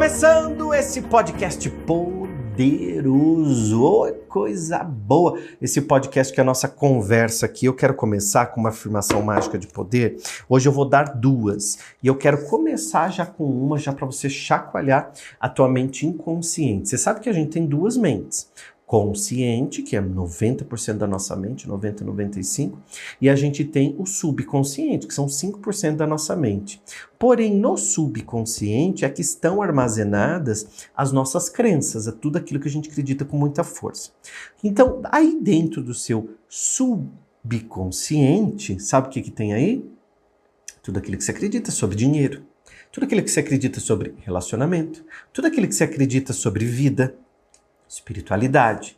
Começando 0.00 0.72
esse 0.72 1.02
podcast 1.02 1.68
poderoso, 1.86 3.82
oh, 3.82 4.10
coisa 4.30 4.82
boa! 4.82 5.38
Esse 5.60 5.82
podcast 5.82 6.32
que 6.32 6.40
é 6.40 6.42
a 6.42 6.46
nossa 6.46 6.66
conversa 6.68 7.44
aqui. 7.44 7.66
Eu 7.66 7.74
quero 7.74 7.92
começar 7.92 8.46
com 8.46 8.60
uma 8.60 8.70
afirmação 8.70 9.20
mágica 9.20 9.58
de 9.58 9.66
poder. 9.66 10.16
Hoje 10.48 10.66
eu 10.66 10.72
vou 10.72 10.88
dar 10.88 11.04
duas 11.04 11.78
e 12.02 12.06
eu 12.06 12.16
quero 12.16 12.46
começar 12.46 13.10
já 13.10 13.26
com 13.26 13.44
uma, 13.44 13.76
já 13.76 13.92
para 13.92 14.06
você 14.06 14.30
chacoalhar 14.30 15.12
a 15.38 15.50
tua 15.50 15.68
mente 15.68 16.06
inconsciente. 16.06 16.88
Você 16.88 16.96
sabe 16.96 17.20
que 17.20 17.28
a 17.28 17.34
gente 17.34 17.50
tem 17.50 17.66
duas 17.66 17.98
mentes 17.98 18.50
consciente, 18.90 19.82
que 19.84 19.94
é 19.94 20.02
90% 20.02 20.94
da 20.94 21.06
nossa 21.06 21.36
mente, 21.36 21.68
90, 21.68 22.04
95, 22.04 22.76
e 23.20 23.30
a 23.30 23.36
gente 23.36 23.64
tem 23.64 23.94
o 23.96 24.04
subconsciente, 24.04 25.06
que 25.06 25.14
são 25.14 25.26
5% 25.26 25.94
da 25.94 26.08
nossa 26.08 26.34
mente. 26.34 26.82
Porém, 27.16 27.54
no 27.54 27.76
subconsciente 27.76 29.04
é 29.04 29.08
que 29.08 29.20
estão 29.20 29.62
armazenadas 29.62 30.88
as 30.92 31.12
nossas 31.12 31.48
crenças, 31.48 32.08
é 32.08 32.10
tudo 32.10 32.36
aquilo 32.36 32.58
que 32.58 32.66
a 32.66 32.70
gente 32.70 32.90
acredita 32.90 33.24
com 33.24 33.36
muita 33.36 33.62
força. 33.62 34.10
Então, 34.64 35.00
aí 35.04 35.38
dentro 35.40 35.84
do 35.84 35.94
seu 35.94 36.30
subconsciente, 36.48 38.80
sabe 38.80 39.06
o 39.06 39.10
que, 39.12 39.22
que 39.22 39.30
tem 39.30 39.52
aí? 39.52 39.88
Tudo 40.82 40.98
aquilo 40.98 41.16
que 41.16 41.22
você 41.22 41.30
acredita 41.30 41.70
sobre 41.70 41.94
dinheiro, 41.94 42.42
tudo 42.90 43.04
aquilo 43.04 43.22
que 43.22 43.30
você 43.30 43.38
acredita 43.38 43.78
sobre 43.78 44.16
relacionamento, 44.18 45.04
tudo 45.32 45.46
aquilo 45.46 45.68
que 45.68 45.76
você 45.76 45.84
acredita 45.84 46.32
sobre 46.32 46.64
vida, 46.64 47.14
espiritualidade, 47.90 48.96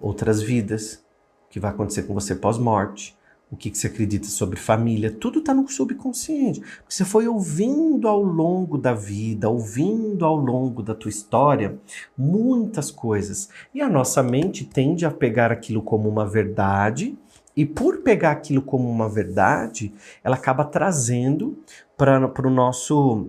outras 0.00 0.42
vidas, 0.42 1.04
o 1.46 1.50
que 1.50 1.60
vai 1.60 1.70
acontecer 1.70 2.02
com 2.02 2.12
você 2.12 2.34
pós-morte, 2.34 3.16
o 3.50 3.56
que, 3.56 3.72
você 3.72 3.86
acredita 3.86 4.26
sobre 4.26 4.58
família, 4.58 5.12
tudo 5.12 5.38
está 5.38 5.54
no 5.54 5.68
subconsciente. 5.68 6.60
Você 6.88 7.04
foi 7.04 7.28
ouvindo 7.28 8.08
ao 8.08 8.20
longo 8.20 8.76
da 8.76 8.92
vida, 8.92 9.48
ouvindo 9.48 10.24
ao 10.24 10.34
longo 10.34 10.82
da 10.82 10.92
tua 10.92 11.08
história 11.08 11.78
muitas 12.18 12.90
coisas. 12.90 13.48
E 13.72 13.80
a 13.80 13.88
nossa 13.88 14.24
mente 14.24 14.64
tende 14.64 15.06
a 15.06 15.10
pegar 15.10 15.52
aquilo 15.52 15.82
como 15.82 16.08
uma 16.08 16.26
verdade, 16.26 17.16
e 17.56 17.64
por 17.64 17.98
pegar 17.98 18.32
aquilo 18.32 18.60
como 18.60 18.90
uma 18.90 19.08
verdade, 19.08 19.94
ela 20.24 20.34
acaba 20.34 20.64
trazendo 20.64 21.56
para 21.96 22.48
o 22.48 22.50
nosso 22.50 23.28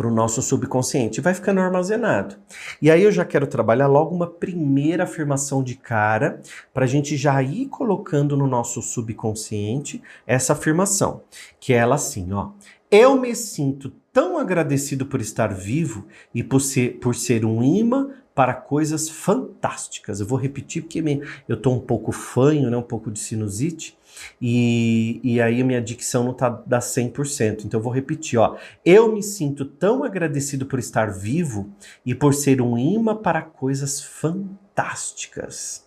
para 0.00 0.08
o 0.08 0.10
nosso 0.10 0.40
subconsciente, 0.40 1.20
vai 1.20 1.34
ficando 1.34 1.60
armazenado. 1.60 2.36
E 2.80 2.90
aí 2.90 3.02
eu 3.02 3.12
já 3.12 3.22
quero 3.22 3.46
trabalhar 3.46 3.86
logo 3.86 4.16
uma 4.16 4.26
primeira 4.26 5.04
afirmação 5.04 5.62
de 5.62 5.74
cara, 5.74 6.40
para 6.72 6.86
a 6.86 6.88
gente 6.88 7.18
já 7.18 7.42
ir 7.42 7.66
colocando 7.66 8.34
no 8.34 8.46
nosso 8.46 8.80
subconsciente 8.80 10.00
essa 10.26 10.54
afirmação, 10.54 11.20
que 11.60 11.74
é 11.74 11.76
ela 11.76 11.96
assim, 11.96 12.32
ó. 12.32 12.48
Eu 12.90 13.14
me 13.20 13.36
sinto 13.36 13.92
tão 14.10 14.38
agradecido 14.38 15.04
por 15.04 15.20
estar 15.20 15.52
vivo 15.52 16.06
e 16.34 16.42
por 16.42 16.60
ser, 16.60 16.98
por 16.98 17.14
ser 17.14 17.44
um 17.44 17.62
imã 17.62 18.08
para 18.40 18.54
coisas 18.54 19.10
fantásticas. 19.10 20.18
Eu 20.18 20.26
vou 20.26 20.38
repetir 20.38 20.80
porque 20.80 21.04
eu 21.46 21.56
estou 21.56 21.76
um 21.76 21.78
pouco 21.78 22.10
fanho, 22.10 22.70
né, 22.70 22.76
um 22.78 22.82
pouco 22.82 23.10
de 23.10 23.18
sinusite, 23.18 23.98
e, 24.40 25.20
e 25.22 25.42
aí 25.42 25.60
a 25.60 25.64
minha 25.64 25.82
dicção 25.82 26.24
não 26.24 26.32
tá 26.32 26.48
da 26.48 26.78
100%. 26.78 27.66
Então 27.66 27.78
eu 27.78 27.84
vou 27.84 27.92
repetir, 27.92 28.38
ó. 28.38 28.56
Eu 28.82 29.12
me 29.12 29.22
sinto 29.22 29.66
tão 29.66 30.02
agradecido 30.04 30.64
por 30.64 30.78
estar 30.78 31.12
vivo 31.12 31.70
e 32.04 32.14
por 32.14 32.32
ser 32.32 32.62
um 32.62 32.78
imã 32.78 33.14
para 33.14 33.42
coisas 33.42 34.00
fantásticas. 34.00 35.86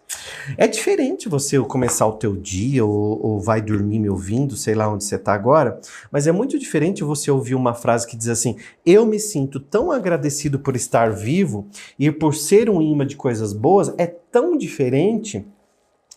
É 0.57 0.67
diferente 0.67 1.29
você 1.29 1.59
começar 1.59 2.07
o 2.07 2.13
teu 2.13 2.35
dia 2.35 2.85
ou, 2.85 3.25
ou, 3.25 3.39
vai 3.39 3.61
dormir 3.61 3.99
me 3.99 4.09
ouvindo, 4.09 4.55
sei 4.55 4.75
lá 4.75 4.89
onde 4.89 5.03
você 5.03 5.15
está 5.15 5.33
agora, 5.33 5.79
mas 6.11 6.27
é 6.27 6.31
muito 6.31 6.57
diferente 6.59 7.03
você 7.03 7.31
ouvir 7.31 7.55
uma 7.55 7.73
frase 7.73 8.07
que 8.07 8.17
diz 8.17 8.27
assim: 8.27 8.57
Eu 8.85 9.05
me 9.05 9.19
sinto 9.19 9.59
tão 9.59 9.91
agradecido 9.91 10.59
por 10.59 10.75
estar 10.75 11.11
vivo 11.11 11.67
e 11.97 12.11
por 12.11 12.35
ser 12.35 12.69
um 12.69 12.81
imã 12.81 13.05
de 13.05 13.15
coisas 13.15 13.53
boas. 13.53 13.93
É 13.97 14.07
tão 14.07 14.57
diferente 14.57 15.45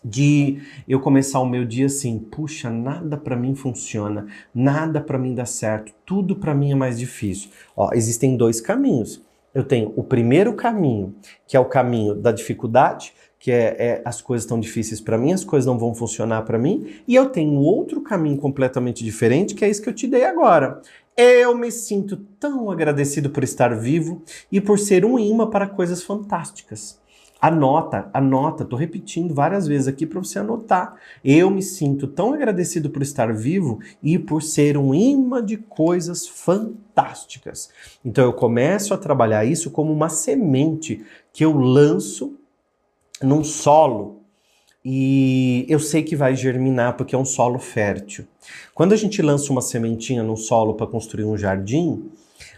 de 0.04 0.58
eu 0.86 1.00
começar 1.00 1.40
o 1.40 1.46
meu 1.46 1.64
dia 1.64 1.86
assim, 1.86 2.18
puxa, 2.18 2.70
nada 2.70 3.16
para 3.16 3.34
mim 3.34 3.56
funciona, 3.56 4.26
nada 4.54 5.00
para 5.00 5.18
mim 5.18 5.34
dá 5.34 5.44
certo, 5.44 5.92
tudo 6.04 6.36
para 6.36 6.54
mim 6.54 6.70
é 6.70 6.74
mais 6.74 6.98
difícil. 6.98 7.50
Ó, 7.76 7.90
existem 7.92 8.36
dois 8.36 8.60
caminhos. 8.60 9.20
Eu 9.52 9.64
tenho 9.64 9.92
o 9.96 10.04
primeiro 10.04 10.52
caminho, 10.54 11.14
que 11.46 11.56
é 11.56 11.60
o 11.60 11.64
caminho 11.64 12.14
da 12.14 12.30
dificuldade, 12.30 13.14
que 13.46 13.52
é, 13.52 13.76
é 13.78 14.02
as 14.04 14.20
coisas 14.20 14.42
estão 14.42 14.58
difíceis 14.58 15.00
para 15.00 15.16
mim, 15.16 15.32
as 15.32 15.44
coisas 15.44 15.66
não 15.66 15.78
vão 15.78 15.94
funcionar 15.94 16.42
para 16.42 16.58
mim, 16.58 16.96
e 17.06 17.14
eu 17.14 17.28
tenho 17.28 17.60
outro 17.60 18.00
caminho 18.00 18.36
completamente 18.38 19.04
diferente, 19.04 19.54
que 19.54 19.64
é 19.64 19.68
isso 19.68 19.80
que 19.80 19.88
eu 19.88 19.94
te 19.94 20.08
dei 20.08 20.24
agora. 20.24 20.82
Eu 21.16 21.56
me 21.56 21.70
sinto 21.70 22.16
tão 22.40 22.68
agradecido 22.72 23.30
por 23.30 23.44
estar 23.44 23.72
vivo 23.78 24.20
e 24.50 24.60
por 24.60 24.80
ser 24.80 25.04
um 25.04 25.16
imã 25.16 25.48
para 25.48 25.68
coisas 25.68 26.02
fantásticas. 26.02 27.00
Anota, 27.40 28.10
anota, 28.12 28.64
tô 28.64 28.74
repetindo 28.74 29.32
várias 29.32 29.68
vezes 29.68 29.86
aqui 29.86 30.06
para 30.06 30.18
você 30.18 30.40
anotar. 30.40 30.96
Eu 31.24 31.48
me 31.48 31.62
sinto 31.62 32.08
tão 32.08 32.34
agradecido 32.34 32.90
por 32.90 33.00
estar 33.00 33.32
vivo 33.32 33.78
e 34.02 34.18
por 34.18 34.42
ser 34.42 34.76
um 34.76 34.92
imã 34.92 35.44
de 35.44 35.56
coisas 35.56 36.26
fantásticas. 36.26 37.70
Então 38.04 38.24
eu 38.24 38.32
começo 38.32 38.92
a 38.92 38.98
trabalhar 38.98 39.44
isso 39.44 39.70
como 39.70 39.92
uma 39.92 40.08
semente 40.08 41.04
que 41.32 41.44
eu 41.44 41.56
lanço 41.56 42.36
num 43.22 43.42
solo 43.42 44.22
e 44.84 45.66
eu 45.68 45.80
sei 45.80 46.02
que 46.02 46.14
vai 46.14 46.36
germinar 46.36 46.96
porque 46.96 47.14
é 47.14 47.18
um 47.18 47.24
solo 47.24 47.58
fértil. 47.58 48.24
Quando 48.72 48.92
a 48.92 48.96
gente 48.96 49.20
lança 49.20 49.50
uma 49.50 49.60
sementinha 49.60 50.22
num 50.22 50.36
solo 50.36 50.74
para 50.74 50.86
construir 50.86 51.24
um 51.24 51.36
jardim, 51.36 52.08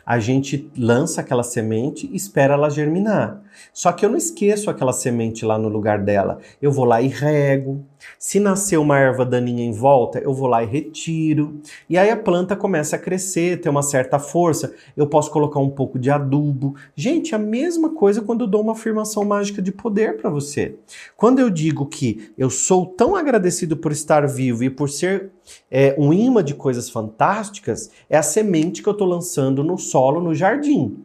a 0.05 0.19
gente 0.19 0.71
lança 0.77 1.21
aquela 1.21 1.43
semente 1.43 2.09
e 2.11 2.17
espera 2.17 2.55
ela 2.55 2.69
germinar. 2.69 3.43
Só 3.73 3.93
que 3.93 4.05
eu 4.05 4.11
não 4.11 4.17
esqueço 4.17 4.69
aquela 4.69 4.93
semente 4.93 5.45
lá 5.45 5.59
no 5.59 5.69
lugar 5.69 6.03
dela. 6.03 6.39
Eu 6.61 6.73
vou 6.73 6.85
lá 6.85 7.01
e 7.01 7.09
rego. 7.09 7.85
Se 8.19 8.41
nascer 8.41 8.79
uma 8.79 8.99
erva 8.99 9.25
daninha 9.25 9.65
em 9.65 9.73
volta, 9.73 10.19
eu 10.19 10.33
vou 10.33 10.49
lá 10.49 10.63
e 10.63 10.67
retiro. 10.67 11.61
E 11.89 11.97
aí 11.97 12.11
a 12.11 12.17
planta 12.17 12.57
começa 12.57 12.97
a 12.97 12.99
crescer, 12.99 13.61
ter 13.61 13.69
uma 13.69 13.83
certa 13.83 14.19
força. 14.19 14.75
Eu 14.97 15.07
posso 15.07 15.31
colocar 15.31 15.61
um 15.61 15.71
pouco 15.71 15.99
de 15.99 16.11
adubo. 16.11 16.75
Gente, 16.95 17.35
a 17.35 17.39
mesma 17.39 17.91
coisa 17.91 18.23
quando 18.23 18.43
eu 18.43 18.47
dou 18.49 18.63
uma 18.63 18.73
afirmação 18.73 19.25
mágica 19.25 19.63
de 19.63 19.73
poder 19.73 20.17
para 20.17 20.31
você. 20.31 20.77
Quando 21.17 21.39
eu 21.39 21.51
digo 21.51 21.87
que 21.87 22.33
eu 22.37 22.51
sou 22.51 22.87
tão 22.87 23.17
agradecido 23.17 23.77
por 23.77 23.93
estar 23.93 24.27
vivo 24.27 24.65
e 24.65 24.71
por 24.71 24.89
ser 24.89 25.31
é, 25.71 25.95
um 25.99 26.13
imã 26.13 26.43
de 26.43 26.55
coisas 26.55 26.91
fantásticas, 26.91 27.91
é 28.09 28.17
a 28.17 28.23
semente 28.23 28.83
que 28.83 28.89
eu 28.89 28.93
estou 28.93 29.07
lançando 29.07 29.65
no 29.65 29.79
solo, 29.79 30.21
no 30.21 30.35
jardim. 30.35 31.05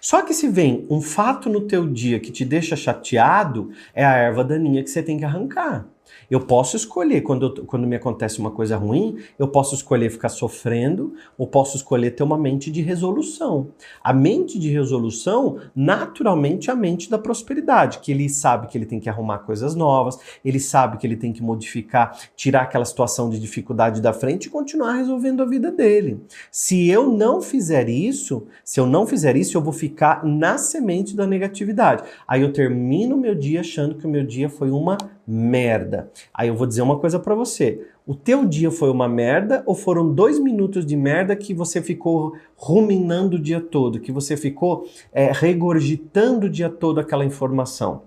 Só 0.00 0.22
que 0.22 0.34
se 0.34 0.48
vem 0.48 0.86
um 0.90 1.00
fato 1.00 1.48
no 1.48 1.62
teu 1.62 1.86
dia 1.86 2.20
que 2.20 2.30
te 2.30 2.44
deixa 2.44 2.76
chateado, 2.76 3.70
é 3.94 4.04
a 4.04 4.16
erva 4.16 4.44
daninha 4.44 4.82
que 4.82 4.90
você 4.90 5.02
tem 5.02 5.18
que 5.18 5.24
arrancar. 5.24 5.86
Eu 6.30 6.40
posso 6.40 6.76
escolher, 6.76 7.20
quando, 7.22 7.46
eu, 7.46 7.64
quando 7.64 7.86
me 7.86 7.96
acontece 7.96 8.38
uma 8.38 8.50
coisa 8.50 8.76
ruim, 8.76 9.18
eu 9.38 9.48
posso 9.48 9.74
escolher 9.74 10.10
ficar 10.10 10.28
sofrendo 10.28 11.14
ou 11.36 11.46
posso 11.46 11.76
escolher 11.76 12.12
ter 12.12 12.22
uma 12.22 12.38
mente 12.38 12.70
de 12.70 12.80
resolução. 12.82 13.68
A 14.02 14.12
mente 14.12 14.58
de 14.58 14.70
resolução, 14.70 15.58
naturalmente, 15.74 16.70
é 16.70 16.72
a 16.72 16.76
mente 16.76 17.10
da 17.10 17.18
prosperidade, 17.18 17.98
que 17.98 18.10
ele 18.10 18.28
sabe 18.28 18.68
que 18.68 18.76
ele 18.76 18.86
tem 18.86 19.00
que 19.00 19.08
arrumar 19.08 19.38
coisas 19.38 19.74
novas, 19.74 20.18
ele 20.44 20.60
sabe 20.60 20.98
que 20.98 21.06
ele 21.06 21.16
tem 21.16 21.32
que 21.32 21.42
modificar, 21.42 22.18
tirar 22.36 22.62
aquela 22.62 22.84
situação 22.84 23.28
de 23.28 23.38
dificuldade 23.38 24.00
da 24.00 24.12
frente 24.12 24.46
e 24.46 24.50
continuar 24.50 24.94
resolvendo 24.94 25.42
a 25.42 25.46
vida 25.46 25.70
dele. 25.70 26.20
Se 26.50 26.88
eu 26.88 27.10
não 27.10 27.40
fizer 27.40 27.88
isso, 27.88 28.46
se 28.64 28.80
eu 28.80 28.86
não 28.86 29.06
fizer 29.06 29.36
isso, 29.36 29.56
eu 29.56 29.62
vou 29.62 29.72
ficar 29.72 30.24
na 30.24 30.58
semente 30.58 31.14
da 31.16 31.26
negatividade. 31.26 32.02
Aí 32.26 32.42
eu 32.42 32.52
termino 32.52 33.16
o 33.16 33.20
meu 33.20 33.34
dia 33.34 33.60
achando 33.60 33.94
que 33.94 34.06
o 34.06 34.10
meu 34.10 34.24
dia 34.24 34.48
foi 34.48 34.70
uma 34.70 34.96
merda. 35.26 36.10
Aí 36.32 36.48
eu 36.48 36.56
vou 36.56 36.66
dizer 36.66 36.82
uma 36.82 36.98
coisa 36.98 37.18
para 37.18 37.34
você. 37.34 37.86
O 38.06 38.14
teu 38.14 38.44
dia 38.44 38.70
foi 38.70 38.90
uma 38.90 39.08
merda 39.08 39.62
ou 39.64 39.74
foram 39.74 40.12
dois 40.12 40.38
minutos 40.38 40.84
de 40.84 40.96
merda 40.96 41.34
que 41.34 41.54
você 41.54 41.80
ficou 41.80 42.36
ruminando 42.56 43.36
o 43.36 43.40
dia 43.40 43.60
todo, 43.60 44.00
que 44.00 44.12
você 44.12 44.36
ficou 44.36 44.86
é, 45.12 45.32
regurgitando 45.32 46.46
o 46.46 46.50
dia 46.50 46.68
todo 46.68 47.00
aquela 47.00 47.24
informação? 47.24 48.02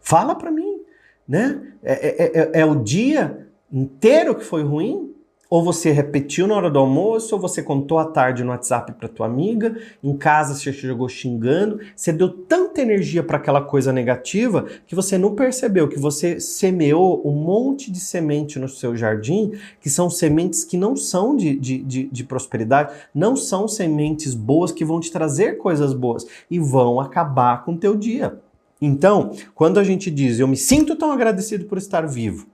Fala 0.00 0.34
para 0.34 0.50
mim, 0.50 0.80
né? 1.28 1.60
É, 1.82 1.92
é, 1.92 2.40
é, 2.40 2.60
é 2.60 2.64
o 2.64 2.76
dia 2.76 3.46
inteiro 3.70 4.34
que 4.34 4.44
foi 4.44 4.62
ruim? 4.62 5.15
Ou 5.48 5.62
você 5.62 5.92
repetiu 5.92 6.46
na 6.46 6.56
hora 6.56 6.70
do 6.70 6.78
almoço, 6.78 7.34
ou 7.34 7.40
você 7.40 7.62
contou 7.62 7.98
à 7.98 8.04
tarde 8.04 8.42
no 8.42 8.50
WhatsApp 8.50 8.92
para 8.92 9.08
tua 9.08 9.26
amiga, 9.26 9.76
em 10.02 10.16
casa 10.16 10.54
você 10.54 10.72
jogou 10.72 11.08
xingando, 11.08 11.80
você 11.94 12.12
deu 12.12 12.28
tanta 12.28 12.80
energia 12.80 13.22
para 13.22 13.36
aquela 13.36 13.60
coisa 13.60 13.92
negativa 13.92 14.66
que 14.86 14.94
você 14.94 15.16
não 15.16 15.34
percebeu 15.34 15.88
que 15.88 15.98
você 15.98 16.40
semeou 16.40 17.22
um 17.24 17.32
monte 17.32 17.92
de 17.92 18.00
semente 18.00 18.58
no 18.58 18.68
seu 18.68 18.96
jardim, 18.96 19.52
que 19.80 19.88
são 19.88 20.10
sementes 20.10 20.64
que 20.64 20.76
não 20.76 20.96
são 20.96 21.36
de, 21.36 21.56
de, 21.56 21.78
de, 21.78 22.04
de 22.08 22.24
prosperidade, 22.24 22.92
não 23.14 23.36
são 23.36 23.68
sementes 23.68 24.34
boas 24.34 24.72
que 24.72 24.84
vão 24.84 24.98
te 24.98 25.12
trazer 25.12 25.58
coisas 25.58 25.94
boas 25.94 26.26
e 26.50 26.58
vão 26.58 27.00
acabar 27.00 27.64
com 27.64 27.74
o 27.74 27.78
teu 27.78 27.96
dia. 27.96 28.40
Então, 28.80 29.30
quando 29.54 29.78
a 29.78 29.84
gente 29.84 30.10
diz 30.10 30.40
eu 30.40 30.48
me 30.48 30.56
sinto 30.56 30.96
tão 30.96 31.12
agradecido 31.12 31.66
por 31.66 31.78
estar 31.78 32.06
vivo, 32.06 32.46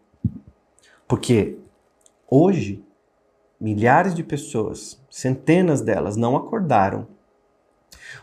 porque 1.09 1.57
Hoje, 2.35 2.83
milhares 3.61 4.15
de 4.15 4.25
pessoas, 4.25 4.99
centenas 5.11 5.83
delas, 5.83 6.17
não 6.17 6.35
acordaram 6.35 7.07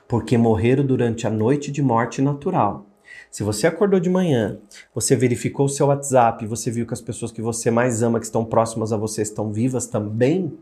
porque 0.07 0.35
morreram 0.35 0.83
durante 0.83 1.27
a 1.27 1.29
noite 1.29 1.71
de 1.71 1.83
morte 1.83 2.19
natural. 2.19 2.87
Se 3.29 3.43
você 3.43 3.67
acordou 3.67 3.99
de 3.99 4.09
manhã, 4.09 4.57
você 4.95 5.15
verificou 5.15 5.67
o 5.67 5.69
seu 5.69 5.85
WhatsApp, 5.85 6.43
você 6.47 6.71
viu 6.71 6.87
que 6.87 6.93
as 6.95 7.01
pessoas 7.01 7.31
que 7.31 7.39
você 7.39 7.69
mais 7.69 8.01
ama, 8.01 8.19
que 8.19 8.25
estão 8.25 8.43
próximas 8.43 8.91
a 8.91 8.97
você, 8.97 9.21
estão 9.21 9.53
vivas 9.53 9.85
também, 9.85 10.57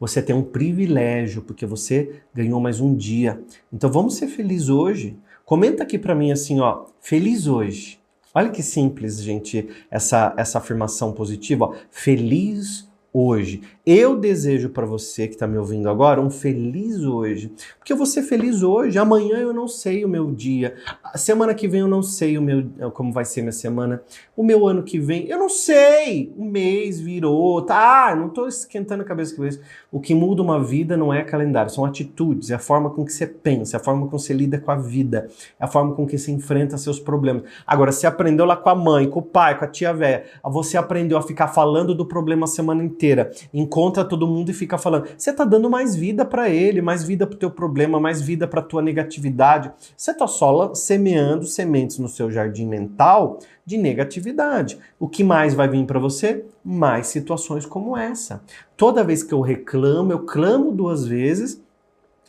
você 0.00 0.22
tem 0.22 0.34
um 0.34 0.42
privilégio, 0.42 1.42
porque 1.42 1.66
você 1.66 2.22
ganhou 2.32 2.62
mais 2.62 2.80
um 2.80 2.96
dia. 2.96 3.38
Então 3.70 3.92
vamos 3.92 4.14
ser 4.14 4.28
felizes 4.28 4.70
hoje. 4.70 5.18
Comenta 5.44 5.82
aqui 5.82 5.98
para 5.98 6.14
mim 6.14 6.32
assim, 6.32 6.60
ó, 6.60 6.86
feliz 7.02 7.46
hoje. 7.46 8.00
Olha 8.36 8.50
que 8.50 8.62
simples, 8.62 9.22
gente, 9.22 9.66
essa, 9.90 10.34
essa 10.36 10.58
afirmação 10.58 11.10
positiva. 11.10 11.74
Feliz 11.90 12.86
hoje. 13.16 13.62
Eu 13.86 14.18
desejo 14.18 14.68
para 14.68 14.84
você 14.84 15.26
que 15.26 15.34
está 15.34 15.46
me 15.46 15.56
ouvindo 15.56 15.88
agora 15.88 16.20
um 16.20 16.28
feliz 16.28 17.02
hoje. 17.02 17.50
Porque 17.78 17.92
eu 17.92 17.96
vou 17.96 18.04
ser 18.04 18.22
feliz 18.22 18.62
hoje. 18.62 18.98
Amanhã 18.98 19.38
eu 19.38 19.54
não 19.54 19.66
sei 19.66 20.04
o 20.04 20.08
meu 20.08 20.30
dia. 20.32 20.74
semana 21.14 21.54
que 21.54 21.66
vem 21.66 21.80
eu 21.80 21.88
não 21.88 22.02
sei 22.02 22.36
o 22.36 22.42
meu 22.42 22.90
como 22.92 23.12
vai 23.12 23.24
ser 23.24 23.40
minha 23.40 23.52
semana. 23.52 24.02
O 24.36 24.42
meu 24.42 24.66
ano 24.66 24.82
que 24.82 24.98
vem 24.98 25.28
eu 25.28 25.38
não 25.38 25.48
sei. 25.48 26.30
O 26.36 26.44
mês 26.44 27.00
virou. 27.00 27.62
Tá, 27.62 28.14
não 28.14 28.26
estou 28.26 28.46
esquentando 28.46 29.02
a 29.02 29.06
cabeça 29.06 29.34
com 29.34 29.46
isso. 29.46 29.60
O 29.96 30.00
que 30.00 30.14
muda 30.14 30.42
uma 30.42 30.62
vida 30.62 30.94
não 30.94 31.14
é 31.14 31.22
calendário, 31.22 31.70
são 31.70 31.84
atitudes, 31.84 32.50
é 32.50 32.54
a 32.54 32.58
forma 32.58 32.90
com 32.90 33.04
que 33.04 33.12
você 33.12 33.26
pensa, 33.26 33.76
é 33.76 33.80
a 33.80 33.82
forma 33.82 34.02
com 34.02 34.08
que 34.08 34.22
você 34.22 34.34
lida 34.34 34.58
com 34.58 34.70
a 34.70 34.76
vida, 34.76 35.28
é 35.58 35.64
a 35.64 35.66
forma 35.66 35.94
com 35.94 36.06
que 36.06 36.18
você 36.18 36.30
enfrenta 36.32 36.76
seus 36.76 36.98
problemas. 36.98 37.44
Agora, 37.66 37.92
você 37.92 38.06
aprendeu 38.06 38.44
lá 38.44 38.56
com 38.56 38.68
a 38.68 38.74
mãe, 38.74 39.08
com 39.08 39.20
o 39.20 39.22
pai, 39.22 39.58
com 39.58 39.64
a 39.64 39.68
tia 39.68 39.94
velha, 39.94 40.24
você 40.44 40.76
aprendeu 40.76 41.16
a 41.16 41.22
ficar 41.22 41.48
falando 41.48 41.94
do 41.94 42.04
problema 42.04 42.44
a 42.44 42.46
semana 42.48 42.84
inteira, 42.84 43.05
encontra 43.52 44.04
todo 44.04 44.26
mundo 44.26 44.50
e 44.50 44.54
fica 44.54 44.78
falando. 44.78 45.08
Você 45.16 45.32
tá 45.32 45.44
dando 45.44 45.68
mais 45.68 45.94
vida 45.94 46.24
para 46.24 46.48
ele, 46.48 46.80
mais 46.80 47.04
vida 47.04 47.26
pro 47.26 47.38
teu 47.38 47.50
problema, 47.50 48.00
mais 48.00 48.20
vida 48.20 48.48
pra 48.48 48.62
tua 48.62 48.82
negatividade. 48.82 49.70
Você 49.96 50.14
tá 50.14 50.26
só 50.26 50.74
semeando 50.74 51.44
sementes 51.44 51.98
no 51.98 52.08
seu 52.08 52.30
jardim 52.30 52.66
mental 52.66 53.38
de 53.64 53.76
negatividade. 53.76 54.78
O 54.98 55.08
que 55.08 55.24
mais 55.24 55.54
vai 55.54 55.68
vir 55.68 55.84
para 55.84 55.98
você? 55.98 56.44
Mais 56.64 57.08
situações 57.08 57.66
como 57.66 57.96
essa. 57.96 58.42
Toda 58.76 59.04
vez 59.04 59.22
que 59.22 59.34
eu 59.34 59.40
reclamo, 59.40 60.12
eu 60.12 60.20
clamo 60.20 60.70
duas 60.72 61.06
vezes 61.06 61.60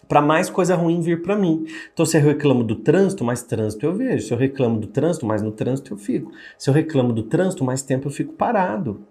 para 0.07 0.21
mais 0.21 0.50
coisa 0.50 0.75
ruim 0.75 1.01
vir 1.01 1.21
para 1.21 1.35
mim. 1.35 1.65
Então, 1.94 2.06
se 2.06 2.18
eu 2.18 2.21
reclamo 2.21 2.63
do 2.63 2.75
trânsito, 2.75 3.23
mais 3.23 3.44
trânsito 3.44 3.85
eu 3.85 3.94
vejo. 3.94 4.25
Se 4.25 4.33
eu 4.33 4.38
reclamo 4.38 4.80
do 4.80 4.88
trânsito, 4.88 5.25
mais 5.25 5.41
no 5.41 5.51
trânsito 5.51 5.94
eu 5.94 5.97
fico. 5.97 6.31
Se 6.57 6.69
eu 6.69 6.73
reclamo 6.73 7.12
do 7.12 7.23
trânsito, 7.23 7.63
mais 7.63 7.81
tempo 7.81 8.07
eu 8.07 8.12
fico 8.12 8.33
parado. 8.33 9.01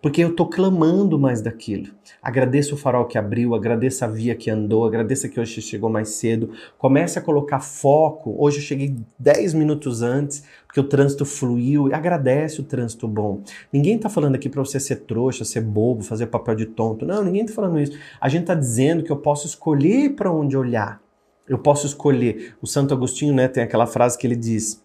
Porque 0.00 0.22
eu 0.22 0.30
estou 0.30 0.46
clamando 0.46 1.18
mais 1.18 1.40
daquilo. 1.40 1.88
Agradeça 2.22 2.74
o 2.74 2.76
farol 2.76 3.04
que 3.06 3.18
abriu, 3.18 3.54
agradeça 3.54 4.04
a 4.04 4.08
via 4.08 4.34
que 4.34 4.50
andou, 4.50 4.84
agradeça 4.84 5.28
que 5.28 5.40
hoje 5.40 5.60
chegou 5.60 5.90
mais 5.90 6.10
cedo. 6.10 6.50
Comece 6.78 7.18
a 7.18 7.22
colocar 7.22 7.60
foco. 7.60 8.34
Hoje 8.38 8.58
eu 8.58 8.62
cheguei 8.62 8.96
10 9.18 9.54
minutos 9.54 10.02
antes, 10.02 10.44
porque 10.66 10.80
o 10.80 10.84
trânsito 10.84 11.24
fluiu. 11.24 11.88
E 11.88 11.94
agradece 11.94 12.60
o 12.60 12.64
trânsito 12.64 13.08
bom. 13.08 13.42
Ninguém 13.72 13.96
está 13.96 14.08
falando 14.08 14.34
aqui 14.34 14.48
para 14.48 14.62
você 14.62 14.78
ser 14.78 14.96
trouxa, 14.96 15.44
ser 15.44 15.60
bobo, 15.60 16.02
fazer 16.02 16.26
papel 16.26 16.54
de 16.54 16.66
tonto. 16.66 17.04
Não, 17.04 17.24
ninguém 17.24 17.42
está 17.42 17.54
falando 17.54 17.80
isso. 17.80 17.98
A 18.20 18.28
gente 18.28 18.42
está 18.42 18.54
dizendo 18.54 19.02
que 19.02 19.10
eu 19.10 19.16
posso 19.16 19.46
escolher 19.46 20.14
para 20.14 20.32
onde 20.32 20.56
olhar. 20.56 21.00
Eu 21.48 21.58
posso 21.58 21.86
escolher. 21.86 22.54
O 22.62 22.66
Santo 22.66 22.94
Agostinho 22.94 23.34
né, 23.34 23.48
tem 23.48 23.62
aquela 23.62 23.86
frase 23.86 24.16
que 24.16 24.26
ele 24.26 24.36
diz: 24.36 24.82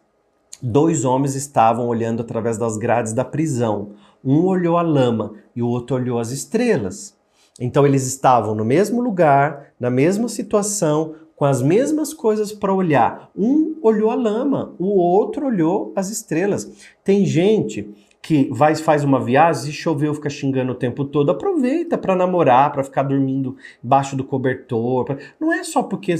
Dois 0.61 1.05
homens 1.05 1.35
estavam 1.35 1.87
olhando 1.87 2.21
através 2.21 2.57
das 2.57 2.77
grades 2.77 3.13
da 3.13 3.23
prisão. 3.23 3.91
Um 4.23 4.45
olhou 4.45 4.77
a 4.77 4.81
lama 4.81 5.33
e 5.55 5.61
o 5.61 5.67
outro 5.67 5.95
olhou 5.95 6.19
as 6.19 6.31
estrelas. 6.31 7.15
Então 7.59 7.85
eles 7.85 8.05
estavam 8.05 8.53
no 8.53 8.63
mesmo 8.63 9.01
lugar, 9.01 9.73
na 9.79 9.89
mesma 9.89 10.27
situação, 10.27 11.15
com 11.35 11.45
as 11.45 11.61
mesmas 11.61 12.13
coisas 12.13 12.51
para 12.51 12.73
olhar. 12.73 13.29
Um 13.35 13.75
olhou 13.81 14.09
a 14.09 14.15
lama, 14.15 14.73
o 14.79 14.87
outro 14.97 15.45
olhou 15.45 15.93
as 15.95 16.09
estrelas. 16.09 16.71
Tem 17.03 17.25
gente 17.25 17.93
que 18.27 18.49
vai 18.51 18.75
faz 18.75 19.05
uma 19.05 19.21
viagem 19.21 19.69
e 19.69 19.73
choveu, 19.73 20.13
fica 20.13 20.29
xingando 20.29 20.73
o 20.73 20.75
tempo 20.75 21.05
todo, 21.05 21.31
aproveita 21.31 21.97
para 21.97 22.13
namorar, 22.13 22.73
para 22.73 22.83
ficar 22.83 23.03
dormindo 23.03 23.55
embaixo 23.81 24.17
do 24.17 24.23
cobertor. 24.25 25.05
Pra... 25.05 25.17
Não 25.39 25.53
é 25.53 25.63
só 25.63 25.81
porque 25.81 26.13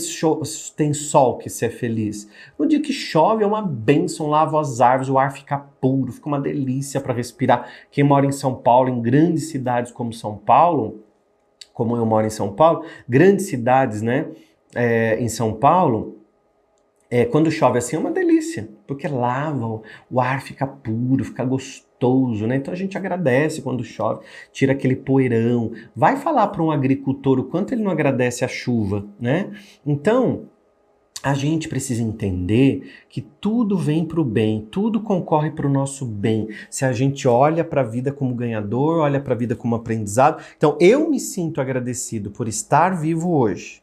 tem 0.77 0.93
sol 0.93 1.37
que 1.37 1.49
você 1.49 1.65
é 1.65 1.69
feliz. 1.69 2.29
No 2.57 2.65
dia 2.65 2.81
que 2.81 2.93
chove 2.93 3.43
é 3.43 3.45
uma 3.45 3.61
benção, 3.61 4.29
lava 4.29 4.57
as 4.57 4.79
árvores, 4.79 5.09
o 5.09 5.19
ar 5.19 5.33
fica 5.33 5.57
puro, 5.57 6.13
fica 6.13 6.29
uma 6.29 6.39
delícia 6.39 7.01
para 7.01 7.13
respirar. 7.13 7.69
Quem 7.91 8.05
mora 8.05 8.25
em 8.25 8.31
São 8.31 8.55
Paulo, 8.55 8.87
em 8.87 9.01
grandes 9.01 9.49
cidades 9.49 9.91
como 9.91 10.13
São 10.13 10.37
Paulo, 10.37 11.03
como 11.73 11.97
eu 11.97 12.05
moro 12.05 12.25
em 12.25 12.29
São 12.29 12.53
Paulo, 12.53 12.85
grandes 13.05 13.47
cidades, 13.47 14.01
né, 14.01 14.27
é, 14.73 15.19
em 15.19 15.27
São 15.27 15.53
Paulo, 15.53 16.19
é, 17.09 17.25
quando 17.25 17.51
chove 17.51 17.79
assim 17.79 17.97
é 17.97 17.99
uma 17.99 18.11
delícia, 18.11 18.69
porque 18.87 19.09
lava, 19.09 19.81
o 20.09 20.21
ar 20.21 20.41
fica 20.41 20.65
puro, 20.65 21.25
fica 21.25 21.43
gostoso 21.43 21.86
gostoso, 21.97 22.45
né? 22.47 22.55
Então 22.55 22.73
a 22.73 22.77
gente 22.77 22.97
agradece 22.97 23.61
quando 23.61 23.83
chove, 23.83 24.23
tira 24.51 24.71
aquele 24.71 24.95
poeirão. 24.95 25.71
Vai 25.95 26.15
falar 26.17 26.47
para 26.47 26.63
um 26.63 26.71
agricultor 26.71 27.39
o 27.39 27.43
quanto 27.43 27.73
ele 27.73 27.83
não 27.83 27.91
agradece 27.91 28.45
a 28.45 28.47
chuva, 28.47 29.05
né? 29.19 29.51
Então, 29.85 30.43
a 31.23 31.33
gente 31.33 31.67
precisa 31.67 32.03
entender 32.03 32.91
que 33.09 33.21
tudo 33.21 33.75
vem 33.75 34.05
para 34.05 34.21
o 34.21 34.23
bem, 34.23 34.67
tudo 34.71 35.01
concorre 35.01 35.49
para 35.49 35.67
o 35.67 35.71
nosso 35.71 36.05
bem. 36.05 36.47
Se 36.69 36.85
a 36.85 36.93
gente 36.93 37.27
olha 37.27 37.63
para 37.63 37.81
a 37.81 37.83
vida 37.83 38.11
como 38.11 38.35
ganhador, 38.35 38.99
olha 38.99 39.19
para 39.19 39.33
a 39.33 39.37
vida 39.37 39.55
como 39.55 39.75
aprendizado. 39.75 40.41
Então, 40.55 40.77
eu 40.79 41.09
me 41.09 41.19
sinto 41.19 41.59
agradecido 41.59 42.29
por 42.29 42.47
estar 42.47 42.91
vivo 42.91 43.35
hoje 43.35 43.81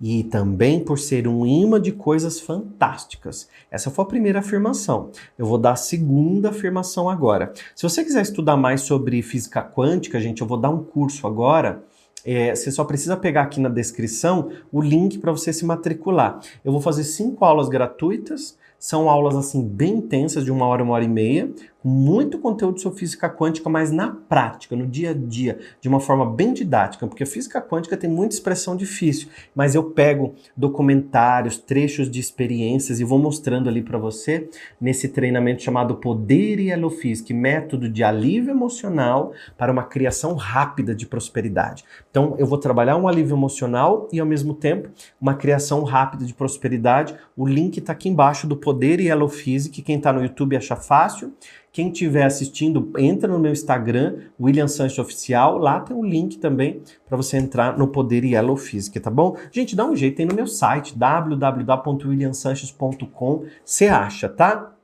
e 0.00 0.24
também 0.24 0.80
por 0.84 0.98
ser 0.98 1.26
um 1.28 1.46
imã 1.46 1.80
de 1.80 1.92
coisas 1.92 2.40
fantásticas. 2.40 3.48
Essa 3.70 3.90
foi 3.90 4.04
a 4.04 4.08
primeira 4.08 4.38
afirmação. 4.40 5.10
Eu 5.38 5.46
vou 5.46 5.58
dar 5.58 5.72
a 5.72 5.76
segunda 5.76 6.50
afirmação 6.50 7.08
agora. 7.08 7.52
Se 7.74 7.82
você 7.82 8.04
quiser 8.04 8.22
estudar 8.22 8.56
mais 8.56 8.82
sobre 8.82 9.22
física 9.22 9.62
quântica, 9.62 10.20
gente, 10.20 10.42
eu 10.42 10.46
vou 10.46 10.58
dar 10.58 10.70
um 10.70 10.82
curso 10.82 11.26
agora. 11.26 11.82
É, 12.24 12.54
você 12.54 12.70
só 12.70 12.84
precisa 12.84 13.16
pegar 13.16 13.42
aqui 13.42 13.60
na 13.60 13.68
descrição 13.68 14.50
o 14.70 14.80
link 14.80 15.18
para 15.18 15.32
você 15.32 15.52
se 15.52 15.64
matricular. 15.64 16.40
Eu 16.64 16.72
vou 16.72 16.80
fazer 16.80 17.04
cinco 17.04 17.44
aulas 17.44 17.68
gratuitas. 17.68 18.56
São 18.78 19.08
aulas 19.08 19.36
assim 19.36 19.64
bem 19.64 19.94
intensas, 19.98 20.44
de 20.44 20.50
uma 20.50 20.66
hora, 20.66 20.82
uma 20.82 20.94
hora 20.94 21.04
e 21.04 21.08
meia, 21.08 21.48
muito 21.84 22.38
conteúdo 22.38 22.80
sobre 22.80 22.98
física 22.98 23.28
quântica, 23.28 23.68
mas 23.68 23.90
na 23.90 24.08
prática, 24.10 24.76
no 24.76 24.86
dia 24.86 25.10
a 25.10 25.14
dia, 25.14 25.58
de 25.80 25.88
uma 25.88 26.00
forma 26.00 26.24
bem 26.24 26.52
didática, 26.52 27.06
porque 27.06 27.22
a 27.22 27.26
física 27.26 27.60
quântica 27.60 27.96
tem 27.96 28.08
muita 28.08 28.34
expressão 28.34 28.76
difícil, 28.76 29.28
mas 29.54 29.74
eu 29.74 29.84
pego 29.84 30.34
documentários, 30.56 31.58
trechos 31.58 32.10
de 32.10 32.20
experiências 32.20 33.00
e 33.00 33.04
vou 33.04 33.18
mostrando 33.18 33.68
ali 33.68 33.82
para 33.82 33.98
você 33.98 34.48
nesse 34.80 35.08
treinamento 35.08 35.62
chamado 35.62 35.96
Poder 35.96 36.60
e 36.60 36.70
Elofísica, 36.70 37.34
método 37.34 37.88
de 37.88 38.04
alívio 38.04 38.50
emocional 38.50 39.32
para 39.56 39.72
uma 39.72 39.84
criação 39.84 40.34
rápida 40.34 40.94
de 40.94 41.06
prosperidade. 41.06 41.84
Então, 42.10 42.34
eu 42.38 42.46
vou 42.46 42.58
trabalhar 42.58 42.96
um 42.96 43.08
alívio 43.08 43.36
emocional 43.36 44.08
e 44.12 44.20
ao 44.20 44.26
mesmo 44.26 44.54
tempo 44.54 44.88
uma 45.20 45.34
criação 45.34 45.82
rápida 45.82 46.24
de 46.24 46.34
prosperidade. 46.34 47.14
O 47.36 47.46
link 47.46 47.78
está 47.78 47.92
aqui 47.92 48.08
embaixo 48.08 48.46
do 48.46 48.56
Poder 48.56 49.00
e 49.00 49.08
Elofísica, 49.08 49.82
quem 49.82 49.96
está 49.96 50.12
no 50.12 50.22
YouTube 50.22 50.56
acha 50.56 50.76
fácil. 50.76 51.32
Quem 51.72 51.88
estiver 51.88 52.24
assistindo, 52.24 52.92
entra 52.98 53.32
no 53.32 53.38
meu 53.38 53.50
Instagram, 53.50 54.16
William 54.38 54.68
Sanches 54.68 54.98
Oficial. 54.98 55.56
Lá 55.56 55.80
tem 55.80 55.96
um 55.96 56.04
link 56.04 56.36
também 56.36 56.82
para 57.08 57.16
você 57.16 57.38
entrar 57.38 57.78
no 57.78 57.88
Poder 57.88 58.22
Yellow 58.24 58.58
Física, 58.58 59.00
tá 59.00 59.08
bom? 59.08 59.38
Gente, 59.50 59.74
dá 59.74 59.86
um 59.86 59.96
jeito 59.96 60.20
aí 60.20 60.28
no 60.28 60.34
meu 60.34 60.46
site, 60.46 60.94
www.williamsanches.com. 60.94 63.44
Você 63.64 63.86
acha, 63.86 64.28
tá? 64.28 64.74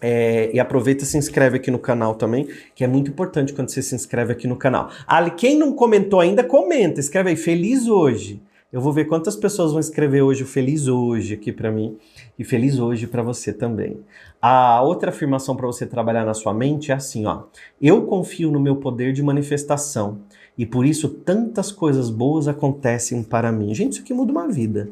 É, 0.00 0.50
e 0.54 0.58
aproveita 0.58 1.04
e 1.04 1.06
se 1.06 1.18
inscreve 1.18 1.58
aqui 1.58 1.70
no 1.70 1.78
canal 1.78 2.14
também, 2.14 2.48
que 2.74 2.82
é 2.82 2.86
muito 2.86 3.10
importante 3.10 3.52
quando 3.52 3.68
você 3.68 3.82
se 3.82 3.94
inscreve 3.94 4.32
aqui 4.32 4.46
no 4.46 4.56
canal. 4.56 4.88
Ali, 5.06 5.32
quem 5.32 5.58
não 5.58 5.74
comentou 5.74 6.20
ainda, 6.20 6.42
comenta. 6.42 7.00
Escreve 7.00 7.28
aí, 7.28 7.36
feliz 7.36 7.86
hoje. 7.86 8.40
Eu 8.72 8.80
vou 8.80 8.92
ver 8.92 9.06
quantas 9.06 9.34
pessoas 9.34 9.72
vão 9.72 9.80
escrever 9.80 10.22
hoje 10.22 10.44
o 10.44 10.46
feliz 10.46 10.86
hoje 10.86 11.34
aqui 11.34 11.50
para 11.50 11.72
mim 11.72 11.98
e 12.38 12.44
feliz 12.44 12.78
hoje 12.78 13.04
para 13.08 13.20
você 13.20 13.52
também. 13.52 13.98
A 14.40 14.80
outra 14.80 15.10
afirmação 15.10 15.56
para 15.56 15.66
você 15.66 15.84
trabalhar 15.84 16.24
na 16.24 16.34
sua 16.34 16.54
mente 16.54 16.92
é 16.92 16.94
assim, 16.94 17.26
ó: 17.26 17.42
eu 17.82 18.06
confio 18.06 18.48
no 18.52 18.60
meu 18.60 18.76
poder 18.76 19.12
de 19.12 19.24
manifestação 19.24 20.20
e 20.56 20.64
por 20.64 20.86
isso 20.86 21.08
tantas 21.08 21.72
coisas 21.72 22.10
boas 22.10 22.46
acontecem 22.46 23.24
para 23.24 23.50
mim. 23.50 23.74
Gente, 23.74 23.94
isso 23.94 24.02
aqui 24.02 24.14
muda 24.14 24.30
uma 24.30 24.46
vida. 24.46 24.88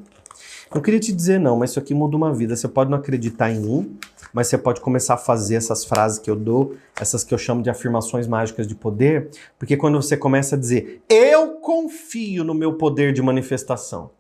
Não 0.75 0.82
queria 0.82 0.99
te 0.99 1.12
dizer 1.12 1.38
não, 1.38 1.56
mas 1.56 1.70
isso 1.70 1.78
aqui 1.78 1.94
muda 1.94 2.16
uma 2.16 2.35
vida. 2.35 2.56
Você 2.56 2.66
pode 2.66 2.90
não 2.90 2.99
acreditar 2.99 3.52
em 3.52 3.61
mim, 3.61 3.97
mas 4.32 4.49
você 4.49 4.58
pode 4.58 4.80
começar 4.80 5.14
a 5.14 5.18
fazer 5.18 5.56
essas 5.56 5.85
frases 5.85 6.18
que 6.18 6.30
eu 6.30 6.37
dou, 6.37 6.76
essas 7.00 7.25
que 7.25 7.32
eu 7.32 7.38
chamo 7.38 7.62
de 7.62 7.70
afirmações 7.70 8.26
mágicas 8.26 8.66
de 8.66 8.75
poder, 8.75 9.30
porque 9.58 9.76
quando 9.76 10.00
você 10.00 10.16
começa 10.16 10.56
a 10.56 10.58
dizer, 10.58 11.02
eu 11.08 11.56
confio 11.61 12.44
no 12.44 12.54
meu 12.54 12.75
poder 12.75 13.12
de 13.12 13.23
manifestação, 13.23 14.11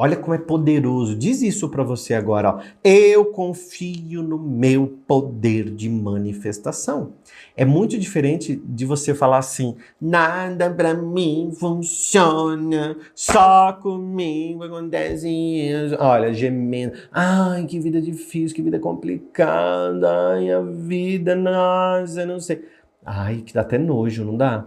Olha 0.00 0.16
como 0.16 0.32
é 0.32 0.38
poderoso. 0.38 1.16
Diz 1.16 1.42
isso 1.42 1.68
para 1.68 1.82
você 1.82 2.14
agora. 2.14 2.54
Ó. 2.54 2.60
Eu 2.84 3.26
confio 3.26 4.22
no 4.22 4.38
meu 4.38 4.98
poder 5.08 5.68
de 5.70 5.88
manifestação. 5.88 7.14
É 7.56 7.64
muito 7.64 7.98
diferente 7.98 8.62
de 8.64 8.86
você 8.86 9.12
falar 9.12 9.38
assim: 9.38 9.74
nada 10.00 10.70
para 10.70 10.94
mim 10.94 11.50
funciona, 11.52 12.96
só 13.12 13.72
comigo 13.72 14.62
acontece 14.62 15.28
isso. 15.28 15.96
Olha, 15.98 16.32
gemendo. 16.32 16.92
Ai, 17.10 17.66
que 17.66 17.80
vida 17.80 18.00
difícil, 18.00 18.54
que 18.54 18.62
vida 18.62 18.78
complicada. 18.78 20.34
Ai, 20.34 20.52
a 20.52 20.60
vida, 20.60 21.34
nossa, 21.34 22.24
não 22.24 22.38
sei. 22.38 22.64
Ai, 23.04 23.38
que 23.38 23.52
dá 23.52 23.62
até 23.62 23.78
nojo, 23.78 24.24
não 24.24 24.36
dá? 24.36 24.64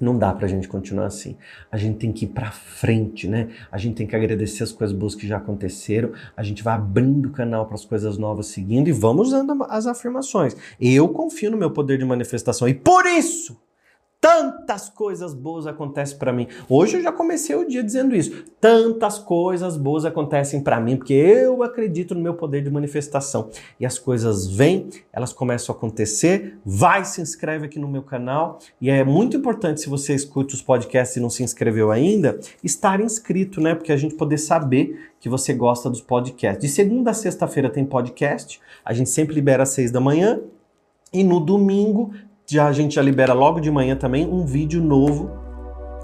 Não 0.00 0.18
dá 0.18 0.32
pra 0.32 0.48
gente 0.48 0.66
continuar 0.66 1.06
assim. 1.06 1.36
A 1.70 1.76
gente 1.76 1.98
tem 1.98 2.12
que 2.12 2.24
ir 2.24 2.28
pra 2.28 2.50
frente, 2.50 3.28
né? 3.28 3.50
A 3.70 3.78
gente 3.78 3.96
tem 3.96 4.06
que 4.06 4.16
agradecer 4.16 4.62
as 4.62 4.72
coisas 4.72 4.96
boas 4.96 5.14
que 5.14 5.26
já 5.26 5.36
aconteceram. 5.36 6.12
A 6.36 6.42
gente 6.42 6.62
vai 6.62 6.74
abrindo 6.74 7.26
o 7.26 7.32
canal 7.32 7.66
para 7.66 7.74
as 7.74 7.84
coisas 7.84 8.18
novas 8.18 8.46
seguindo 8.46 8.88
e 8.88 8.92
vamos 8.92 9.28
usando 9.28 9.64
as 9.68 9.86
afirmações. 9.86 10.56
Eu 10.80 11.08
confio 11.08 11.50
no 11.50 11.56
meu 11.56 11.70
poder 11.70 11.98
de 11.98 12.04
manifestação 12.04 12.68
e 12.68 12.74
por 12.74 13.06
isso 13.06 13.60
Tantas 14.22 14.88
coisas 14.88 15.34
boas 15.34 15.66
acontecem 15.66 16.16
para 16.16 16.32
mim. 16.32 16.46
Hoje 16.68 16.96
eu 16.96 17.02
já 17.02 17.10
comecei 17.10 17.56
o 17.56 17.66
dia 17.66 17.82
dizendo 17.82 18.14
isso. 18.14 18.44
Tantas 18.60 19.18
coisas 19.18 19.76
boas 19.76 20.04
acontecem 20.04 20.62
para 20.62 20.78
mim 20.78 20.96
porque 20.96 21.12
eu 21.12 21.60
acredito 21.64 22.14
no 22.14 22.20
meu 22.20 22.34
poder 22.34 22.62
de 22.62 22.70
manifestação. 22.70 23.50
E 23.80 23.84
as 23.84 23.98
coisas 23.98 24.46
vêm, 24.46 24.90
elas 25.12 25.32
começam 25.32 25.74
a 25.74 25.76
acontecer. 25.76 26.56
Vai, 26.64 27.04
se 27.04 27.20
inscreve 27.20 27.66
aqui 27.66 27.80
no 27.80 27.88
meu 27.88 28.04
canal. 28.04 28.60
E 28.80 28.90
é 28.90 29.02
muito 29.02 29.36
importante, 29.36 29.80
se 29.80 29.88
você 29.88 30.14
escute 30.14 30.54
os 30.54 30.62
podcasts 30.62 31.16
e 31.16 31.20
não 31.20 31.28
se 31.28 31.42
inscreveu 31.42 31.90
ainda, 31.90 32.38
estar 32.62 33.00
inscrito, 33.00 33.60
né? 33.60 33.74
Porque 33.74 33.90
a 33.90 33.96
gente 33.96 34.14
poder 34.14 34.38
saber 34.38 35.10
que 35.18 35.28
você 35.28 35.52
gosta 35.52 35.90
dos 35.90 36.00
podcasts. 36.00 36.62
De 36.62 36.68
segunda 36.68 37.10
a 37.10 37.14
sexta-feira 37.14 37.68
tem 37.68 37.84
podcast. 37.84 38.60
A 38.84 38.92
gente 38.92 39.10
sempre 39.10 39.34
libera 39.34 39.64
às 39.64 39.70
seis 39.70 39.90
da 39.90 39.98
manhã. 39.98 40.40
E 41.12 41.24
no 41.24 41.40
domingo 41.40 42.12
já 42.52 42.66
a 42.66 42.72
gente 42.72 42.96
já 42.96 43.02
libera 43.02 43.32
logo 43.32 43.60
de 43.60 43.70
manhã 43.70 43.96
também 43.96 44.28
um 44.28 44.44
vídeo 44.44 44.82
novo 44.82 45.30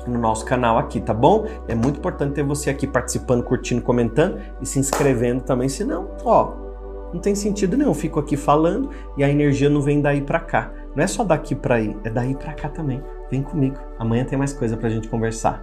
no 0.07 0.19
nosso 0.19 0.45
canal 0.47 0.79
aqui, 0.79 1.01
tá 1.01 1.13
bom? 1.13 1.45
É 1.69 1.75
muito 1.75 1.99
importante 1.99 2.33
ter 2.33 2.43
você 2.43 2.71
aqui 2.71 2.87
participando, 2.87 3.43
curtindo, 3.43 3.83
comentando 3.83 4.39
e 4.61 4.65
se 4.65 4.79
inscrevendo 4.79 5.43
também, 5.43 5.69
senão, 5.69 6.09
ó, 6.25 6.53
não 7.13 7.21
tem 7.21 7.35
sentido 7.35 7.77
nenhum. 7.77 7.93
fico 7.93 8.19
aqui 8.19 8.37
falando 8.37 8.91
e 9.17 9.25
a 9.25 9.29
energia 9.29 9.69
não 9.69 9.83
vem 9.83 10.01
daí 10.01 10.23
para 10.23 10.41
cá. 10.41 10.73
Não 10.97 11.05
é 11.05 11.07
só 11.07 11.23
daqui 11.23 11.55
para 11.55 11.77
aí, 11.77 11.97
é 12.05 12.11
daí 12.11 12.35
para 12.35 12.55
cá 12.55 12.69
também. 12.69 13.03
Vem 13.31 13.43
comigo. 13.43 13.77
Amanhã 13.99 14.25
tem 14.25 14.39
mais 14.39 14.53
coisa 14.53 14.77
pra 14.77 14.89
gente 14.89 15.09
conversar. 15.09 15.63